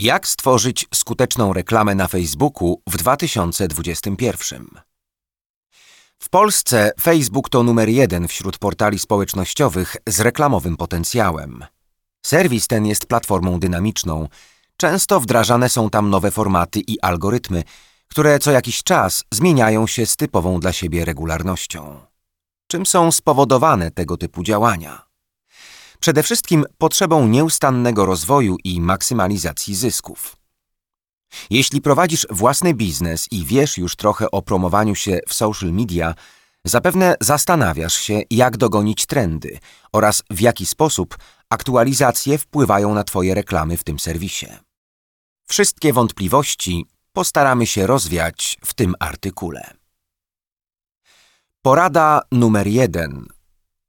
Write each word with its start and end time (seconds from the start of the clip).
Jak 0.00 0.28
stworzyć 0.28 0.86
skuteczną 0.94 1.52
reklamę 1.52 1.94
na 1.94 2.08
Facebooku 2.08 2.82
w 2.86 2.96
2021? 2.96 4.66
W 6.18 6.28
Polsce 6.28 6.92
Facebook 7.00 7.48
to 7.48 7.62
numer 7.62 7.88
jeden 7.88 8.28
wśród 8.28 8.58
portali 8.58 8.98
społecznościowych 8.98 9.96
z 10.08 10.20
reklamowym 10.20 10.76
potencjałem. 10.76 11.64
Serwis 12.26 12.66
ten 12.66 12.86
jest 12.86 13.06
platformą 13.06 13.60
dynamiczną. 13.60 14.28
Często 14.76 15.20
wdrażane 15.20 15.68
są 15.68 15.90
tam 15.90 16.10
nowe 16.10 16.30
formaty 16.30 16.80
i 16.80 17.00
algorytmy, 17.00 17.62
które 18.08 18.38
co 18.38 18.50
jakiś 18.50 18.82
czas 18.82 19.24
zmieniają 19.32 19.86
się 19.86 20.06
z 20.06 20.16
typową 20.16 20.60
dla 20.60 20.72
siebie 20.72 21.04
regularnością. 21.04 22.00
Czym 22.66 22.86
są 22.86 23.12
spowodowane 23.12 23.90
tego 23.90 24.16
typu 24.16 24.42
działania? 24.42 25.05
Przede 26.00 26.22
wszystkim 26.22 26.64
potrzebą 26.78 27.28
nieustannego 27.28 28.06
rozwoju 28.06 28.56
i 28.64 28.80
maksymalizacji 28.80 29.74
zysków. 29.74 30.36
Jeśli 31.50 31.80
prowadzisz 31.80 32.26
własny 32.30 32.74
biznes 32.74 33.28
i 33.30 33.44
wiesz 33.44 33.78
już 33.78 33.96
trochę 33.96 34.30
o 34.30 34.42
promowaniu 34.42 34.94
się 34.94 35.20
w 35.28 35.34
social 35.34 35.72
media, 35.72 36.14
zapewne 36.64 37.14
zastanawiasz 37.20 37.94
się, 37.94 38.22
jak 38.30 38.56
dogonić 38.56 39.06
trendy 39.06 39.58
oraz 39.92 40.22
w 40.30 40.40
jaki 40.40 40.66
sposób 40.66 41.18
aktualizacje 41.50 42.38
wpływają 42.38 42.94
na 42.94 43.04
Twoje 43.04 43.34
reklamy 43.34 43.76
w 43.76 43.84
tym 43.84 43.98
serwisie. 43.98 44.46
Wszystkie 45.48 45.92
wątpliwości 45.92 46.86
postaramy 47.12 47.66
się 47.66 47.86
rozwiać 47.86 48.58
w 48.64 48.74
tym 48.74 48.94
artykule. 49.00 49.74
Porada 51.62 52.22
numer 52.32 52.66
jeden 52.66 53.26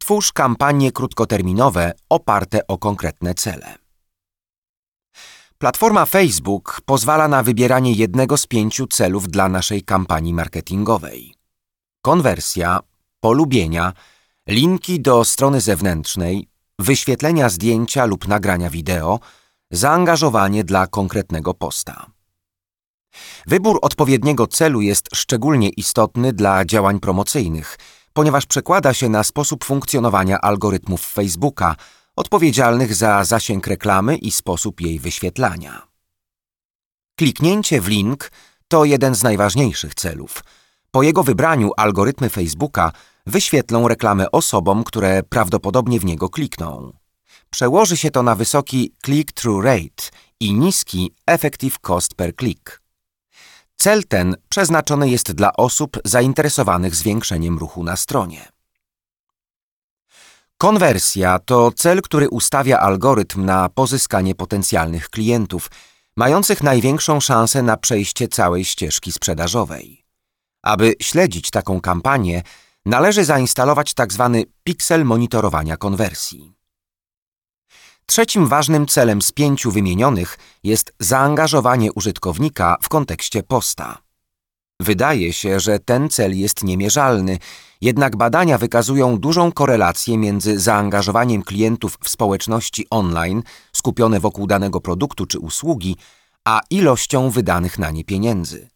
Twórz 0.07 0.31
kampanie 0.31 0.91
krótkoterminowe 0.91 1.91
oparte 2.09 2.67
o 2.67 2.77
konkretne 2.77 3.33
cele. 3.33 3.75
Platforma 5.57 6.05
Facebook 6.05 6.81
pozwala 6.85 7.27
na 7.27 7.43
wybieranie 7.43 7.91
jednego 7.93 8.37
z 8.37 8.47
pięciu 8.47 8.87
celów 8.87 9.27
dla 9.27 9.49
naszej 9.49 9.83
kampanii 9.83 10.33
marketingowej: 10.33 11.33
konwersja, 12.01 12.79
polubienia, 13.19 13.93
linki 14.47 15.01
do 15.01 15.25
strony 15.25 15.61
zewnętrznej, 15.61 16.47
wyświetlenia 16.79 17.49
zdjęcia 17.49 18.05
lub 18.05 18.27
nagrania 18.27 18.69
wideo, 18.69 19.19
zaangażowanie 19.71 20.63
dla 20.63 20.87
konkretnego 20.87 21.53
posta. 21.53 22.05
Wybór 23.47 23.79
odpowiedniego 23.81 24.47
celu 24.47 24.81
jest 24.81 25.09
szczególnie 25.13 25.69
istotny 25.69 26.33
dla 26.33 26.65
działań 26.65 26.99
promocyjnych– 26.99 27.77
ponieważ 28.17 28.45
przekłada 28.45 28.93
się 28.93 29.09
na 29.09 29.23
sposób 29.23 29.65
funkcjonowania 29.65 30.41
algorytmów 30.41 31.01
Facebooka, 31.01 31.75
odpowiedzialnych 32.15 32.95
za 32.95 33.23
zasięg 33.23 33.67
reklamy 33.67 34.15
i 34.15 34.31
sposób 34.31 34.81
jej 34.81 34.99
wyświetlania. 34.99 35.87
Kliknięcie 37.15 37.81
w 37.81 37.87
link 37.87 38.31
to 38.67 38.85
jeden 38.85 39.15
z 39.15 39.23
najważniejszych 39.23 39.95
celów. 39.95 40.43
Po 40.91 41.03
jego 41.03 41.23
wybraniu 41.23 41.71
algorytmy 41.77 42.29
Facebooka 42.29 42.91
wyświetlą 43.25 43.87
reklamę 43.87 44.31
osobom, 44.31 44.83
które 44.83 45.23
prawdopodobnie 45.23 45.99
w 45.99 46.05
niego 46.05 46.29
klikną. 46.29 46.93
Przełoży 47.49 47.97
się 47.97 48.11
to 48.11 48.23
na 48.23 48.35
wysoki 48.35 48.93
click-through 49.05 49.63
rate 49.63 50.03
i 50.39 50.53
niski 50.53 51.13
effective 51.27 51.79
cost 51.79 52.15
per 52.15 52.35
click. 52.35 52.86
Cel 53.77 54.03
ten 54.03 54.35
przeznaczony 54.49 55.09
jest 55.09 55.31
dla 55.31 55.53
osób 55.53 55.97
zainteresowanych 56.05 56.95
zwiększeniem 56.95 57.57
ruchu 57.57 57.83
na 57.83 57.95
stronie. 57.95 58.51
Konwersja 60.57 61.39
to 61.39 61.71
cel, 61.71 62.01
który 62.01 62.29
ustawia 62.29 62.79
algorytm 62.79 63.45
na 63.45 63.69
pozyskanie 63.69 64.35
potencjalnych 64.35 65.09
klientów, 65.09 65.71
mających 66.15 66.63
największą 66.63 67.19
szansę 67.19 67.61
na 67.61 67.77
przejście 67.77 68.27
całej 68.27 68.65
ścieżki 68.65 69.11
sprzedażowej. 69.11 70.05
Aby 70.63 70.95
śledzić 71.01 71.49
taką 71.51 71.81
kampanię, 71.81 72.43
należy 72.85 73.25
zainstalować 73.25 73.93
tzw. 73.93 74.31
Tak 74.33 74.53
piksel 74.63 75.05
monitorowania 75.05 75.77
konwersji. 75.77 76.56
Trzecim 78.09 78.47
ważnym 78.47 78.87
celem 78.87 79.21
z 79.21 79.31
pięciu 79.31 79.71
wymienionych 79.71 80.37
jest 80.63 80.93
zaangażowanie 80.99 81.93
użytkownika 81.93 82.77
w 82.81 82.89
kontekście 82.89 83.43
posta. 83.43 83.97
Wydaje 84.79 85.33
się, 85.33 85.59
że 85.59 85.79
ten 85.79 86.09
cel 86.09 86.37
jest 86.37 86.63
niemierzalny, 86.63 87.37
jednak 87.81 88.15
badania 88.15 88.57
wykazują 88.57 89.17
dużą 89.17 89.51
korelację 89.51 90.17
między 90.17 90.59
zaangażowaniem 90.59 91.43
klientów 91.43 91.97
w 92.03 92.09
społeczności 92.09 92.87
online 92.89 93.43
skupione 93.73 94.19
wokół 94.19 94.47
danego 94.47 94.81
produktu 94.81 95.25
czy 95.25 95.39
usługi, 95.39 95.95
a 96.45 96.61
ilością 96.69 97.29
wydanych 97.29 97.79
na 97.79 97.91
nie 97.91 98.03
pieniędzy. 98.03 98.69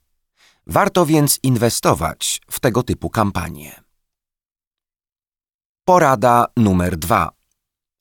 Warto 0.68 1.06
więc 1.06 1.40
inwestować 1.44 2.42
w 2.50 2.60
tego 2.60 2.84
typu 2.84 3.10
kampanie. 3.10 3.82
Porada 5.86 6.46
numer 6.58 6.98
dwa 6.98 7.41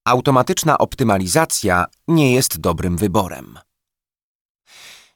automatyczna 0.04 0.78
optymalizacja 0.78 1.86
nie 2.08 2.32
jest 2.32 2.60
dobrym 2.60 2.96
wyborem. 2.96 3.58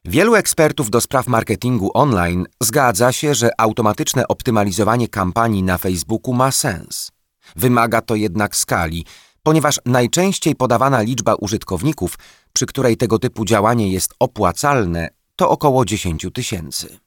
Wielu 0.05 0.35
ekspertów 0.35 0.91
do 0.91 1.01
spraw 1.01 1.27
marketingu 1.27 1.91
online 1.95 2.47
zgadza 2.63 3.13
się, 3.13 3.35
że 3.35 3.51
automatyczne 3.59 4.29
optymalizowanie 4.29 5.09
kampanii 5.09 5.63
na 5.63 5.79
Facebooku 5.79 6.35
ma 6.35 6.51
sens. 6.51 7.11
Wymaga 7.57 8.01
to 8.01 8.15
jednak 8.15 8.57
skali, 8.57 9.07
ponieważ 9.43 9.81
najczęściej 9.87 10.55
podawana 10.55 11.01
liczba 11.01 11.35
użytkowników, 11.35 12.19
przy 12.53 12.67
której 12.67 12.97
tego 12.97 13.19
typu 13.19 13.45
działanie 13.45 13.93
jest 13.93 14.15
opłacalne, 14.19 15.09
to 15.37 15.51
około 15.51 15.85
10 15.85 16.27
tysięcy. 16.35 16.99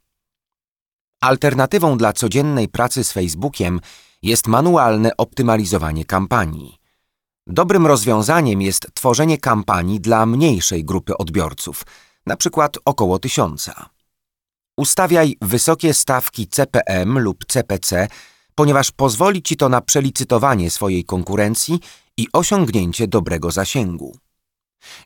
Alternatywą 1.21 1.97
dla 1.97 2.13
codziennej 2.13 2.67
pracy 2.67 3.03
z 3.03 3.11
Facebookiem 3.11 3.79
jest 4.21 4.47
manualne 4.47 5.17
optymalizowanie 5.17 6.05
kampanii. 6.05 6.77
Dobrym 7.50 7.88
rozwiązaniem 7.88 8.62
jest 8.62 8.88
tworzenie 8.94 9.38
kampanii 9.38 10.00
dla 10.00 10.25
mniejszej 10.25 10.85
grupy 10.85 11.18
odbiorców, 11.18 11.84
na 12.25 12.38
przykład 12.38 12.78
około 12.85 13.19
tysiąca. 13.19 13.90
Ustawiaj 14.78 15.35
wysokie 15.41 15.94
stawki 15.94 16.47
CPM 16.47 17.19
lub 17.19 17.46
CPC, 17.46 18.07
ponieważ 18.56 18.91
pozwoli 18.91 19.41
ci 19.41 19.57
to 19.57 19.69
na 19.69 19.81
przelicytowanie 19.81 20.72
swojej 20.72 21.06
konkurencji 21.06 21.80
i 22.18 22.28
osiągnięcie 22.34 23.07
dobrego 23.07 23.52
zasięgu. 23.52 24.18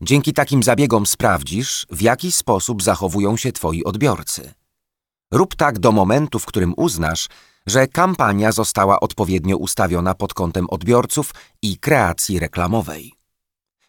Dzięki 0.01 0.33
takim 0.33 0.63
zabiegom 0.63 1.05
sprawdzisz, 1.05 1.87
w 1.89 2.01
jaki 2.01 2.31
sposób 2.31 2.83
zachowują 2.83 3.37
się 3.37 3.51
twoi 3.51 3.83
odbiorcy. 3.83 4.53
Rób 5.31 5.55
tak 5.55 5.79
do 5.79 5.91
momentu, 5.91 6.39
w 6.39 6.45
którym 6.45 6.73
uznasz, 6.77 7.27
że 7.67 7.87
kampania 7.87 8.51
została 8.51 8.99
odpowiednio 8.99 9.57
ustawiona 9.57 10.15
pod 10.15 10.33
kątem 10.33 10.69
odbiorców 10.69 11.33
i 11.61 11.77
kreacji 11.77 12.39
reklamowej. 12.39 13.13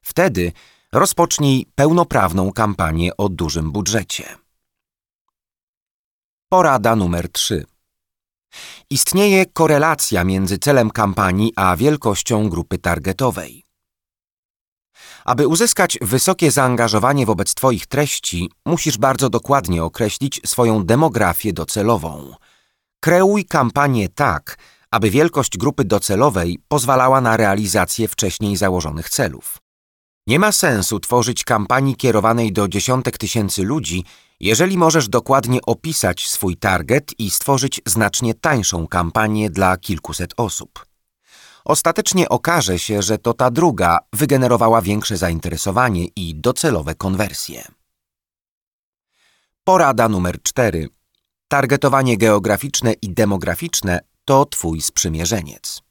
Wtedy 0.03 0.53
rozpocznij 0.93 1.67
pełnoprawną 1.75 2.53
kampanię 2.53 3.17
o 3.17 3.29
dużym 3.29 3.73
budżecie. 3.73 4.25
Porada 6.49 6.97
numer 6.97 7.33
3. 7.33 7.65
Istnieje 8.91 9.47
korelacja 9.47 10.25
między 10.25 10.59
celem 10.59 10.91
kampanii 10.91 11.53
a 11.57 11.77
wielkością 11.77 12.49
grupy 12.49 12.79
targetowej. 12.79 13.65
Aby 15.25 15.49
uzyskać 15.49 15.99
wysokie 16.03 16.51
zaangażowanie 16.51 17.27
wobec 17.27 17.55
Twoich 17.55 17.87
treści, 17.87 18.51
musisz 18.67 18.99
bardzo 18.99 19.31
dokładnie 19.31 19.85
określić 19.85 20.41
swoją 20.47 20.85
demografię 20.85 21.53
docelową– 21.53 22.35
Kreuj 23.05 23.45
kampanię 23.45 24.09
tak, 24.09 24.59
aby 24.91 25.11
wielkość 25.11 25.59
grupy 25.59 25.85
docelowej 25.85 26.59
pozwalała 26.69 27.21
na 27.21 27.37
realizację 27.37 28.09
wcześniej 28.09 28.57
założonych 28.57 29.11
celów. 29.11 29.59
Nie 30.27 30.39
ma 30.39 30.53
sensu 30.53 31.01
tworzyć 31.01 31.45
kampanii 31.45 31.97
kierowanej 31.97 32.53
do 32.53 32.69
dziesiątek 32.69 33.19
tysięcy 33.19 33.63
ludzi, 33.63 34.05
jeżeli 34.41 34.79
możesz 34.79 35.09
dokładnie 35.09 35.61
opisać 35.67 36.29
swój 36.29 36.57
target 36.57 37.21
i 37.21 37.31
stworzyć 37.31 37.81
znacznie 37.87 38.35
tańszą 38.35 38.87
kampanię 38.87 39.51
dla 39.51 39.77
kilkuset 39.77 40.35
osób. 40.37 40.87
Ostatecznie 41.65 42.29
okaże 42.29 42.79
się, 42.79 43.03
że 43.03 43.19
to 43.19 43.35
ta 43.35 43.51
druga 43.51 43.99
wygenerowała 44.13 44.83
większe 44.83 45.17
zainteresowanie 45.17 46.07
i 46.17 46.35
docelowe 46.35 46.95
konwersje. 46.95 47.65
Porada 49.65 50.09
numer 50.09 50.43
4 50.43 50.89
Targetowanie 51.53 52.19
geograficzne 52.19 52.93
i 52.93 53.15
demograficzne 53.15 54.01
to 54.25 54.45
Twój 54.45 54.83
sprzymierzeniec. 54.83 55.83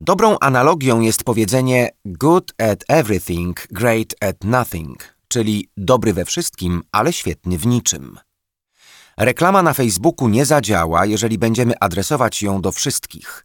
Dobrą 0.00 0.38
analogią 0.40 1.00
jest 1.00 1.24
powiedzenie 1.24 1.90
good 2.04 2.52
at 2.58 2.84
everything, 2.88 3.66
great 3.70 4.14
at 4.20 4.44
nothing, 4.44 5.16
czyli 5.28 5.68
dobry 5.76 6.12
we 6.12 6.24
wszystkim, 6.24 6.82
ale 6.92 7.12
świetny 7.12 7.58
w 7.58 7.66
niczym. 7.66 8.18
Reklama 9.16 9.62
na 9.62 9.74
Facebooku 9.74 10.28
nie 10.28 10.46
zadziała, 10.46 11.06
jeżeli 11.06 11.38
będziemy 11.38 11.78
adresować 11.80 12.42
ją 12.42 12.60
do 12.60 12.72
wszystkich. 12.72 13.44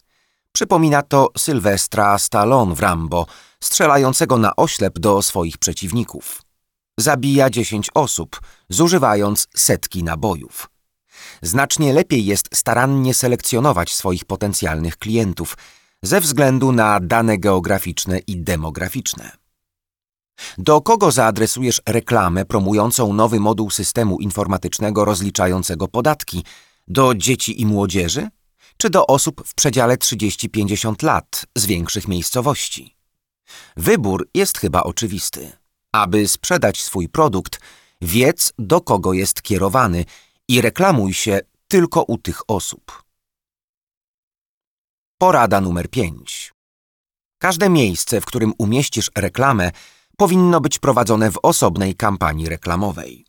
Przypomina 0.51 1.01
to 1.01 1.29
Sylwestra 1.38 2.17
Stallone 2.17 2.75
w 2.75 2.79
Rambo, 2.79 3.25
strzelającego 3.59 4.38
na 4.38 4.56
oślep 4.56 5.00
do 5.00 5.21
swoich 5.21 5.57
przeciwników. 5.57 6.41
Zabija 7.00 7.50
10 7.50 7.89
osób, 7.94 8.42
zużywając 8.69 9.47
setki 9.56 10.03
nabojów. 10.03 10.69
Znacznie 11.42 11.94
lepiej 11.94 12.25
jest 12.25 12.50
starannie 12.53 13.13
selekcjonować 13.13 13.94
swoich 13.94 14.25
potencjalnych 14.25 14.97
klientów 14.97 15.57
ze 16.03 16.21
względu 16.21 16.71
na 16.71 17.00
dane 17.00 17.38
geograficzne 17.38 18.19
i 18.19 18.38
demograficzne. 18.38 19.31
Do 20.57 20.81
kogo 20.81 21.12
zaadresujesz 21.12 21.81
reklamę 21.86 22.45
promującą 22.45 23.13
nowy 23.13 23.39
moduł 23.39 23.69
systemu 23.69 24.19
informatycznego 24.19 25.06
rozliczającego 25.06 25.88
podatki? 25.88 26.44
Do 26.88 27.15
dzieci 27.15 27.62
i 27.62 27.65
młodzieży? 27.65 28.30
Czy 28.77 28.89
do 28.89 29.07
osób 29.07 29.44
w 29.45 29.56
przedziale 29.56 29.95
30-50 29.95 31.03
lat 31.03 31.45
z 31.56 31.65
większych 31.65 32.07
miejscowości? 32.07 32.95
Wybór 33.77 34.30
jest 34.33 34.57
chyba 34.57 34.83
oczywisty. 34.83 35.64
Aby 35.95 36.27
sprzedać 36.27 36.81
swój 36.81 37.09
produkt, 37.09 37.59
wiedz 38.01 38.53
do 38.59 38.81
kogo 38.81 39.13
jest 39.13 39.42
kierowany 39.42 40.06
i 40.47 40.62
reklamuj 40.62 41.13
się 41.13 41.39
tylko 41.68 42.03
u 42.03 42.18
tych 42.18 42.42
osób. 42.47 43.03
Porada 45.18 45.62
numer 45.62 45.89
5. 45.89 46.53
Każde 47.39 47.69
miejsce, 47.69 48.21
w 48.21 48.25
którym 48.25 48.53
umieścisz 48.57 49.12
reklamę, 49.15 49.71
powinno 50.18 50.62
być 50.62 50.80
prowadzone 50.80 51.31
w 51.31 51.39
osobnej 51.44 51.95
kampanii 51.95 52.50
reklamowej. 52.50 53.25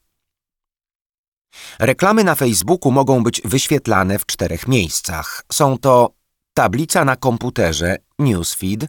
Reklamy 1.79 2.25
na 2.25 2.35
Facebooku 2.35 2.93
mogą 2.93 3.23
być 3.23 3.43
wyświetlane 3.45 4.19
w 4.19 4.27
czterech 4.27 4.69
miejscach. 4.69 5.45
Są 5.53 5.79
to 5.79 6.11
tablica 6.55 7.05
na 7.05 7.17
komputerze 7.17 7.97
Newsfeed, 8.19 8.87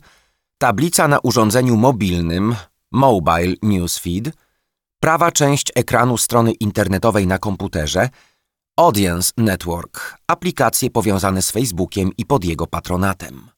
tablica 0.58 1.08
na 1.08 1.20
urządzeniu 1.20 1.78
mobilnym 1.78 2.56
Mobile 2.98 3.56
Newsfeed, 3.62 4.32
prawa 5.00 5.32
część 5.32 5.72
ekranu 5.76 6.18
strony 6.18 6.52
internetowej 6.52 7.28
na 7.28 7.38
komputerze, 7.38 8.10
Audience 8.78 9.32
Network, 9.38 10.18
aplikacje 10.28 10.90
powiązane 10.90 11.42
z 11.42 11.52
Facebookiem 11.52 12.12
i 12.18 12.26
pod 12.26 12.46
jego 12.46 12.68
patronatem. 12.68 13.50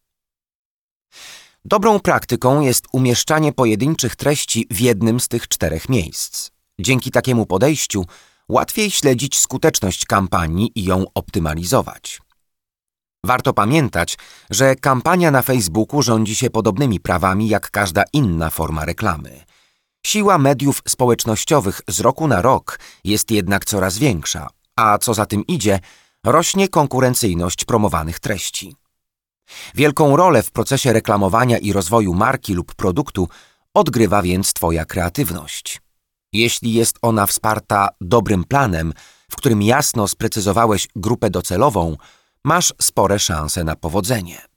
Dobrą 1.66 2.00
praktyką 2.00 2.62
jest 2.62 2.86
umieszczanie 2.94 3.54
pojedynczych 3.54 4.16
treści 4.16 4.68
w 4.72 4.80
jednym 4.80 5.20
z 5.20 5.28
tych 5.28 5.48
czterech 5.48 5.90
miejsc. 5.90 6.50
Dzięki 6.80 7.12
takiemu 7.12 7.46
podejściu 7.46 8.06
łatwiej 8.50 8.92
śledzić 8.92 9.40
skuteczność 9.40 10.06
kampanii 10.06 10.72
i 10.76 10.84
ją 10.84 11.06
optymalizować. 11.14 12.22
Warto 13.26 13.54
pamiętać, 13.54 14.18
że 14.50 14.76
kampania 14.76 15.32
na 15.32 15.42
Facebooku 15.42 16.02
rządzi 16.02 16.36
się 16.36 16.50
podobnymi 16.50 17.00
prawami 17.00 17.50
jak 17.50 17.72
każda 17.72 18.04
inna 18.14 18.50
forma 18.50 18.86
reklamy. 18.86 19.44
Siła 20.06 20.38
mediów 20.38 20.82
społecznościowych 20.88 21.82
z 21.88 22.00
roku 22.00 22.28
na 22.28 22.42
rok 22.42 22.80
jest 23.04 23.32
jednak 23.32 23.66
coraz 23.66 23.98
większa, 23.98 24.48
a 24.76 24.98
co 24.98 25.14
za 25.14 25.26
tym 25.26 25.48
idzie, 25.48 25.80
rośnie 26.24 26.68
konkurencyjność 26.68 27.66
promowanych 27.66 28.20
treści. 28.20 28.76
Wielką 29.76 30.16
rolę 30.16 30.44
w 30.44 30.52
procesie 30.52 30.94
reklamowania 30.94 31.58
i 31.58 31.74
rozwoju 31.74 32.14
marki 32.14 32.54
lub 32.54 32.76
produktu 32.76 33.30
odgrywa 33.74 34.22
więc 34.22 34.54
Twoja 34.54 34.86
kreatywność. 34.86 35.82
Jeśli 36.34 36.74
jest 36.74 36.98
ona 37.02 37.26
wsparta 37.26 37.90
dobrym 38.02 38.44
planem, 38.44 38.94
w 39.32 39.36
którym 39.36 39.62
jasno 39.62 40.08
sprecyzowałeś 40.08 40.88
grupę 40.96 41.30
docelową, 41.30 41.98
masz 42.46 42.74
spore 42.82 43.20
szanse 43.20 43.64
na 43.64 43.76
powodzenie. 43.76 44.49